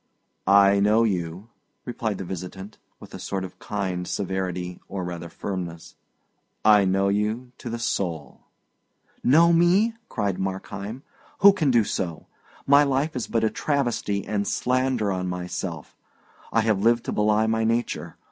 "I 0.47 0.79
know 0.79 1.03
you," 1.03 1.49
replied 1.85 2.17
the 2.17 2.23
visitant, 2.25 2.79
with 2.99 3.13
a 3.13 3.19
sort 3.19 3.43
of 3.43 3.59
kind 3.59 4.07
severity 4.07 4.81
or 4.87 5.03
rather 5.03 5.29
firmness. 5.29 5.93
"I 6.65 6.85
know 6.85 7.09
you 7.09 7.51
to 7.59 7.69
the 7.69 7.77
soul." 7.77 8.41
"Know 9.23 9.53
me!" 9.53 9.93
cried 10.09 10.39
Markheim. 10.39 11.03
"Who 11.41 11.53
can 11.53 11.69
do 11.69 11.83
so? 11.83 12.25
My 12.65 12.81
life 12.83 13.15
is 13.15 13.27
but 13.27 13.43
a 13.43 13.51
travesty 13.51 14.25
and 14.25 14.47
slander 14.47 15.11
on 15.11 15.27
myself. 15.27 15.95
I 16.51 16.61
have 16.61 16.81
lived 16.81 17.03
to 17.05 17.11
belie 17.11 17.45
my 17.45 17.63
nature. 17.63 18.17